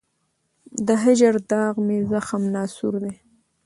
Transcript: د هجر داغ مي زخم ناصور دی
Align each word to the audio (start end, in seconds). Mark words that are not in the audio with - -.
د 0.87 0.89
هجر 1.03 1.35
داغ 1.51 1.73
مي 1.85 1.97
زخم 2.11 2.41
ناصور 2.55 2.93
دی 3.03 3.13